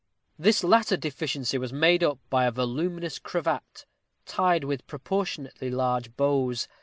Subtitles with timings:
[0.39, 3.85] This latter deficiency was made up by a voluminous cravat,
[4.25, 6.67] tied with proportionately large bows.